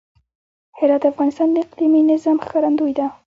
هرات 0.79 1.01
د 1.03 1.09
افغانستان 1.13 1.47
د 1.51 1.55
اقلیمي 1.65 2.01
نظام 2.11 2.37
ښکارندوی 2.45 2.93
ده. 2.99 3.05